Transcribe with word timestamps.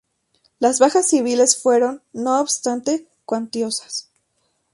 Las 0.57 0.79
bajas 0.79 1.07
civiles 1.07 1.61
fueron, 1.61 2.01
no 2.11 2.39
obstante, 2.39 3.07
cuantiosas. 3.23 4.09